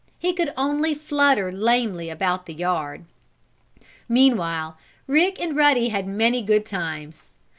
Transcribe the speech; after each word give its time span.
He 0.17 0.33
could 0.33 0.51
only 0.57 0.95
flutter 0.95 1.51
lamely 1.51 2.09
about 2.09 2.47
the 2.47 2.55
yard. 2.55 3.05
Meanwhile 4.09 4.75
Rick 5.05 5.39
and 5.39 5.55
Ruddy 5.55 5.89
had 5.89 6.07
many 6.07 6.41
good 6.41 6.65
times. 6.65 7.29